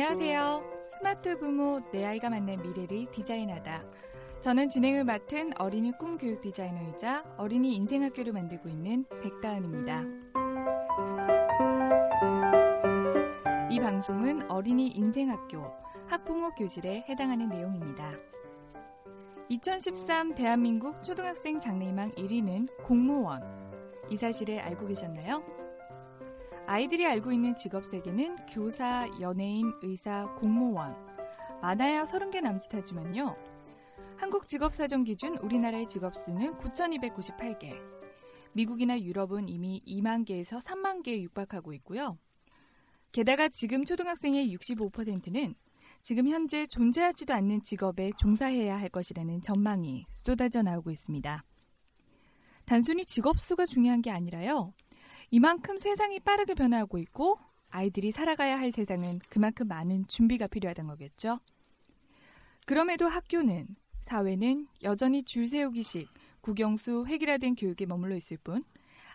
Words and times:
안녕하세요. 0.00 0.62
스마트 0.92 1.36
부모 1.40 1.80
내 1.90 2.04
아이가 2.04 2.30
만난 2.30 2.62
미래를 2.62 3.10
디자인하다. 3.10 3.82
저는 4.40 4.68
진행을 4.68 5.02
맡은 5.02 5.50
어린이 5.58 5.90
꿈 5.98 6.16
교육 6.16 6.40
디자이너이자 6.40 7.24
어린이 7.36 7.74
인생학교를 7.74 8.32
만들고 8.32 8.68
있는 8.68 9.04
백다은입니다. 9.20 10.04
이 13.72 13.80
방송은 13.80 14.48
어린이 14.48 14.86
인생학교 14.86 15.66
학부모 16.06 16.50
교실에 16.50 17.04
해당하는 17.08 17.48
내용입니다. 17.48 18.12
2013 19.48 20.36
대한민국 20.36 21.02
초등학생 21.02 21.58
장래희망 21.58 22.12
1위는 22.12 22.84
공무원. 22.84 23.42
이 24.08 24.16
사실을 24.16 24.60
알고 24.60 24.86
계셨나요? 24.86 25.42
아이들이 26.70 27.06
알고 27.06 27.32
있는 27.32 27.56
직업 27.56 27.86
세계는 27.86 28.44
교사, 28.44 29.08
연예인, 29.20 29.72
의사, 29.80 30.26
공무원. 30.34 30.94
많아야 31.62 32.04
30개 32.04 32.42
남짓하지만요. 32.42 33.34
한국 34.18 34.46
직업사정 34.46 35.04
기준 35.04 35.38
우리나라의 35.38 35.88
직업 35.88 36.14
수는 36.14 36.58
9,298개. 36.58 37.74
미국이나 38.52 39.00
유럽은 39.00 39.48
이미 39.48 39.80
2만 39.86 40.26
개에서 40.26 40.58
3만 40.58 41.02
개에 41.02 41.22
육박하고 41.22 41.72
있고요. 41.72 42.18
게다가 43.12 43.48
지금 43.50 43.86
초등학생의 43.86 44.54
65%는 44.54 45.54
지금 46.02 46.28
현재 46.28 46.66
존재하지도 46.66 47.32
않는 47.32 47.62
직업에 47.62 48.10
종사해야 48.18 48.78
할 48.78 48.90
것이라는 48.90 49.40
전망이 49.40 50.04
쏟아져 50.12 50.60
나오고 50.60 50.90
있습니다. 50.90 51.42
단순히 52.66 53.06
직업 53.06 53.40
수가 53.40 53.64
중요한 53.64 54.02
게 54.02 54.10
아니라요. 54.10 54.74
이만큼 55.30 55.76
세상이 55.76 56.20
빠르게 56.20 56.54
변화하고 56.54 56.98
있고 56.98 57.38
아이들이 57.68 58.12
살아가야 58.12 58.58
할 58.58 58.72
세상은 58.72 59.20
그만큼 59.28 59.68
많은 59.68 60.06
준비가 60.08 60.46
필요하다는 60.46 60.88
거겠죠. 60.90 61.38
그럼에도 62.64 63.08
학교는 63.08 63.76
사회는 64.02 64.68
여전히 64.82 65.22
줄 65.22 65.48
세우기식 65.48 66.08
국영수 66.40 67.04
획일화된 67.06 67.56
교육에 67.56 67.84
머물러 67.84 68.16
있을 68.16 68.38
뿐 68.38 68.62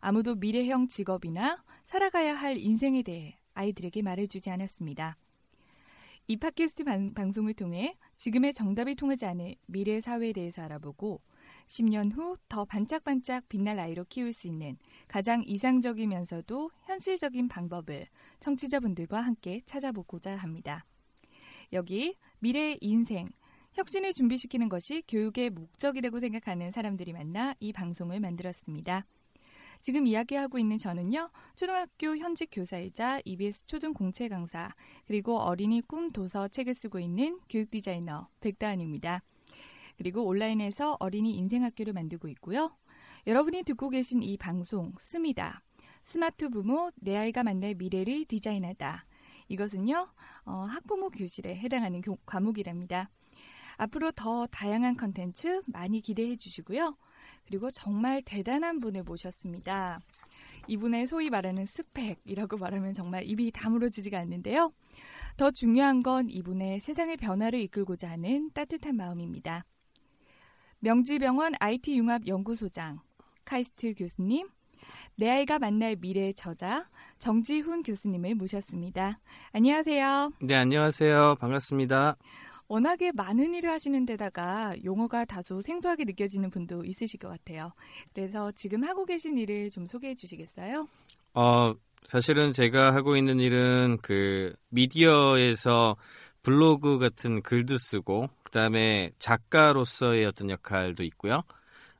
아무도 0.00 0.34
미래형 0.34 0.88
직업이나 0.88 1.64
살아가야 1.86 2.34
할 2.34 2.58
인생에 2.58 3.02
대해 3.02 3.38
아이들에게 3.54 4.02
말해주지 4.02 4.50
않았습니다. 4.50 5.16
이 6.28 6.36
팟캐스트 6.36 6.84
방, 6.84 7.14
방송을 7.14 7.54
통해 7.54 7.96
지금의 8.16 8.52
정답이 8.52 8.96
통하지 8.96 9.24
않을 9.26 9.54
미래 9.66 10.00
사회에 10.00 10.32
대해서 10.32 10.62
알아보고 10.62 11.20
10년 11.72 12.12
후 12.12 12.36
더 12.48 12.66
반짝반짝 12.66 13.48
빛날 13.48 13.80
아이로 13.80 14.04
키울 14.04 14.34
수 14.34 14.46
있는 14.46 14.76
가장 15.08 15.42
이상적이면서도 15.46 16.70
현실적인 16.84 17.48
방법을 17.48 18.06
청취자분들과 18.40 19.20
함께 19.22 19.62
찾아보고자 19.64 20.36
합니다. 20.36 20.84
여기 21.72 22.14
미래의 22.40 22.76
인생, 22.82 23.26
혁신을 23.72 24.12
준비시키는 24.12 24.68
것이 24.68 25.02
교육의 25.08 25.48
목적이라고 25.50 26.20
생각하는 26.20 26.72
사람들이 26.72 27.14
만나 27.14 27.54
이 27.58 27.72
방송을 27.72 28.20
만들었습니다. 28.20 29.06
지금 29.80 30.06
이야기하고 30.06 30.58
있는 30.58 30.76
저는요, 30.76 31.30
초등학교 31.56 32.16
현직 32.18 32.50
교사이자 32.52 33.22
EBS 33.24 33.64
초등 33.66 33.94
공채 33.94 34.28
강사, 34.28 34.74
그리고 35.06 35.38
어린이 35.38 35.80
꿈 35.80 36.12
도서 36.12 36.48
책을 36.48 36.74
쓰고 36.74 37.00
있는 37.00 37.40
교육 37.48 37.70
디자이너 37.70 38.28
백다은입니다. 38.40 39.22
그리고 39.96 40.24
온라인에서 40.24 40.96
어린이 41.00 41.36
인생학교를 41.36 41.92
만들고 41.92 42.28
있고요. 42.28 42.76
여러분이 43.26 43.62
듣고 43.62 43.90
계신 43.90 44.22
이 44.22 44.36
방송, 44.36 44.92
씁니다. 45.00 45.62
스마트 46.04 46.48
부모, 46.48 46.90
내 46.96 47.16
아이가 47.16 47.42
만날 47.42 47.74
미래를 47.74 48.24
디자인하다. 48.24 49.06
이것은요, 49.48 50.08
어, 50.44 50.52
학부모 50.52 51.10
교실에 51.10 51.54
해당하는 51.56 52.00
교, 52.00 52.16
과목이랍니다. 52.26 53.10
앞으로 53.76 54.12
더 54.12 54.46
다양한 54.46 54.96
컨텐츠 54.96 55.62
많이 55.66 56.00
기대해 56.00 56.36
주시고요. 56.36 56.96
그리고 57.46 57.70
정말 57.70 58.22
대단한 58.22 58.80
분을 58.80 59.02
모셨습니다. 59.02 60.00
이분의 60.68 61.06
소위 61.06 61.28
말하는 61.30 61.66
스펙이라고 61.66 62.56
말하면 62.56 62.92
정말 62.92 63.24
입이 63.24 63.50
다물어지지가 63.50 64.18
않는데요. 64.18 64.72
더 65.36 65.50
중요한 65.50 66.02
건 66.02 66.30
이분의 66.30 66.80
세상의 66.80 67.16
변화를 67.16 67.60
이끌고자 67.60 68.10
하는 68.10 68.50
따뜻한 68.52 68.96
마음입니다. 68.96 69.64
명지병원 70.84 71.52
IT융합연구소장 71.60 72.98
카이스트 73.44 73.94
교수님, 73.94 74.48
내 75.14 75.30
아이가 75.30 75.60
만날 75.60 75.94
미래의 75.94 76.34
저자 76.34 76.88
정지훈 77.20 77.84
교수님을 77.84 78.34
모셨습니다. 78.34 79.20
안녕하세요. 79.52 80.32
네, 80.40 80.56
안녕하세요. 80.56 81.36
반갑습니다. 81.36 82.16
워낙에 82.66 83.12
많은 83.12 83.54
일을 83.54 83.70
하시는 83.70 84.04
데다가 84.04 84.74
용어가 84.82 85.24
다소 85.24 85.62
생소하게 85.62 86.04
느껴지는 86.04 86.50
분도 86.50 86.82
있으실 86.84 87.20
것 87.20 87.28
같아요. 87.28 87.70
그래서 88.12 88.50
지금 88.50 88.82
하고 88.82 89.04
계신 89.04 89.38
일을 89.38 89.70
좀 89.70 89.86
소개해 89.86 90.16
주시겠어요? 90.16 90.88
어, 91.34 91.74
사실은 92.08 92.52
제가 92.52 92.92
하고 92.92 93.16
있는 93.16 93.38
일은 93.38 93.98
그 94.02 94.52
미디어에서 94.70 95.96
블로그 96.42 96.98
같은 96.98 97.42
글도 97.42 97.78
쓰고 97.78 98.28
그다음에 98.44 99.10
작가로서의 99.18 100.26
어떤 100.26 100.50
역할도 100.50 101.02
있고요. 101.04 101.42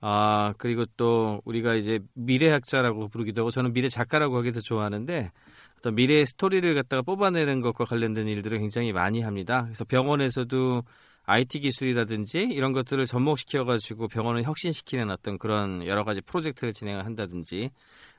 아, 0.00 0.54
그리고 0.58 0.84
또 0.96 1.40
우리가 1.44 1.74
이제 1.74 1.98
미래학자라고 2.14 3.08
부르기도 3.08 3.42
하고 3.42 3.50
저는 3.50 3.72
미래 3.72 3.88
작가라고 3.88 4.36
하기 4.38 4.52
더 4.52 4.60
좋아하는데 4.60 5.32
어떤 5.78 5.94
미래의 5.94 6.26
스토리를 6.26 6.72
갖다가 6.74 7.02
뽑아내는 7.02 7.60
것과 7.60 7.84
관련된 7.84 8.28
일들을 8.28 8.58
굉장히 8.58 8.92
많이 8.92 9.20
합니다. 9.20 9.62
그래서 9.64 9.84
병원에서도 9.84 10.82
IT 11.30 11.60
기술이라든지 11.60 12.38
이런 12.40 12.72
것들을 12.72 13.04
접목시켜가지고 13.04 14.08
병원을 14.08 14.44
혁신시키는 14.44 15.10
어떤 15.10 15.36
그런 15.36 15.84
여러 15.84 16.02
가지 16.02 16.22
프로젝트를 16.22 16.72
진행을 16.72 17.04
한다든지 17.04 17.70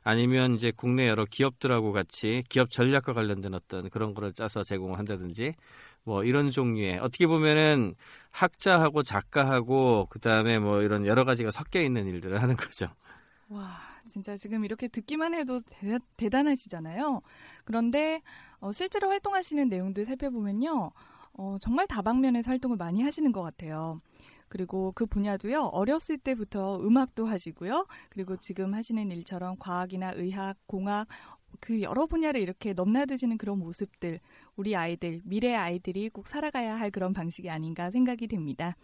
아니면 0.03 0.53
이제 0.53 0.71
국내 0.75 1.07
여러 1.07 1.25
기업들하고 1.25 1.91
같이 1.91 2.43
기업 2.49 2.69
전략과 2.69 3.13
관련된 3.13 3.55
어떤 3.55 3.89
그런 3.89 4.13
거를 4.13 4.31
짜서 4.31 4.61
제공을 4.61 4.99
한다든지 4.99 5.56
뭐 6.03 6.23
이런 6.23 6.51
종류의 6.51 7.00
어떻게 7.00 7.25
보면은 7.25 7.95
학자하고 8.29 9.01
작가하고 9.01 10.05
그다음에 10.12 10.59
뭐 10.59 10.83
이런 10.83 11.07
여러 11.07 11.25
가지가 11.25 11.50
섞여 11.50 11.81
있는 11.81 12.05
일들을 12.05 12.39
하는 12.39 12.55
거죠. 12.55 12.89
와, 13.47 13.75
진짜 14.07 14.38
지금 14.38 14.63
이렇게 14.65 14.88
듣기만 14.88 15.33
해도 15.33 15.62
대, 16.15 16.29
단하시잖아요 16.29 17.21
그런데 17.65 18.21
어, 18.59 18.71
실제로 18.71 19.09
활동하시는 19.09 19.67
내용들 19.67 20.05
살펴보면요. 20.05 20.91
어, 21.39 21.57
정말 21.62 21.88
다방면에서 21.88 22.51
활동을 22.51 22.75
많이 22.75 23.01
하시는 23.01 23.31
것 23.31 23.41
같아요. 23.41 24.01
그리고 24.50 24.91
그 24.94 25.06
분야도요, 25.06 25.69
어렸을 25.71 26.18
때부터 26.18 26.81
음악도 26.81 27.25
하시고요. 27.25 27.86
그리고 28.09 28.36
지금 28.36 28.74
하시는 28.74 29.09
일처럼 29.09 29.56
과학이나 29.57 30.12
의학, 30.18 30.57
공학, 30.65 31.07
그 31.62 31.81
여러 31.81 32.07
분야를 32.07 32.41
이렇게 32.41 32.74
넘나드시는 32.74 33.38
그런 33.38 33.57
모습들, 33.57 34.19
우리 34.57 34.75
아이들, 34.75 35.21
미래 35.24 35.56
아이들이 35.56 36.09
꼭 36.09 36.27
살아가야 36.27 36.77
할 36.77 36.91
그런 36.91 37.13
방식이 37.13 37.50
아닌가 37.50 37.89
생각이 37.89 38.27
됩니다. 38.27 38.75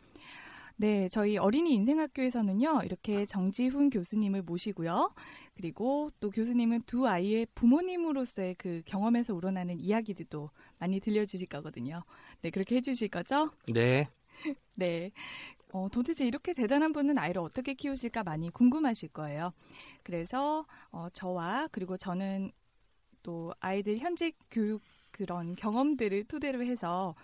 네, 0.78 1.08
저희 1.08 1.38
어린이 1.38 1.74
인생학교에서는요, 1.74 2.82
이렇게 2.84 3.26
정지훈 3.26 3.90
교수님을 3.90 4.42
모시고요. 4.42 5.14
그리고 5.56 6.10
또 6.20 6.30
교수님은 6.30 6.82
두 6.86 7.08
아이의 7.08 7.48
부모님으로서의 7.56 8.56
그 8.56 8.82
경험에서 8.86 9.34
우러나는 9.34 9.80
이야기들도 9.80 10.50
많이 10.80 11.00
들려주실 11.00 11.48
거거든요. 11.48 12.04
네, 12.42 12.50
그렇게 12.50 12.76
해주실 12.76 13.08
거죠? 13.08 13.52
네. 13.74 14.10
네. 14.76 15.12
어, 15.72 15.88
도대체 15.90 16.26
이렇게 16.26 16.54
대단한 16.54 16.92
분은 16.92 17.18
아이를 17.18 17.42
어떻게 17.42 17.74
키우실까 17.74 18.24
많이 18.26 18.50
궁금하실 18.50 19.10
거예요. 19.10 19.54
그래서 20.04 20.66
어, 20.92 21.08
저와 21.14 21.70
그리고 21.72 21.96
저는 21.96 22.52
또 23.24 23.54
아이들 23.62 23.98
현직 23.98 24.38
교육 24.52 24.82
그런 25.12 25.56
경험들을 25.56 26.26
토대로 26.26 26.64
해서 26.64 27.16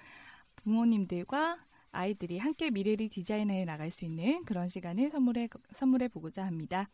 부모님들과 0.55 1.59
아이들이 1.91 2.37
함께 2.37 2.69
미래를 2.69 3.09
디자인해 3.09 3.65
나갈 3.65 3.91
수 3.91 4.05
있는 4.05 4.43
그런 4.45 4.67
시간을 4.67 5.09
선물해, 5.09 5.49
선물해 5.73 6.07
보고자 6.09 6.45
합니다. 6.45 6.87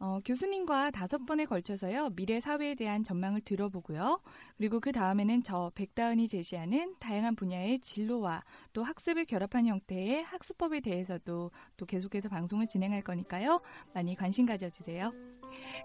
어, 0.00 0.20
교수님과 0.24 0.92
다섯 0.92 1.26
번에 1.26 1.44
걸쳐서요, 1.44 2.10
미래 2.10 2.40
사회에 2.40 2.76
대한 2.76 3.02
전망을 3.02 3.40
들어보고요. 3.40 4.20
그리고 4.56 4.78
그 4.78 4.92
다음에는 4.92 5.42
저 5.42 5.72
백다은이 5.74 6.28
제시하는 6.28 6.94
다양한 7.00 7.34
분야의 7.34 7.80
진로와 7.80 8.44
또 8.72 8.84
학습을 8.84 9.24
결합한 9.24 9.66
형태의 9.66 10.22
학습법에 10.22 10.80
대해서도 10.80 11.50
또 11.76 11.86
계속해서 11.86 12.28
방송을 12.28 12.68
진행할 12.68 13.02
거니까요. 13.02 13.60
많이 13.92 14.14
관심 14.14 14.46
가져주세요. 14.46 15.12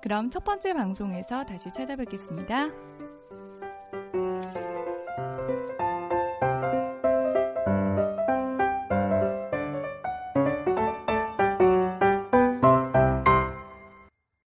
그럼 0.01 0.29
첫 0.29 0.43
번째 0.43 0.73
방송에서 0.73 1.43
다시 1.45 1.71
찾아뵙겠습니다. 1.73 3.12